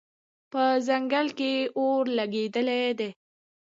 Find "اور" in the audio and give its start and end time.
1.77-2.03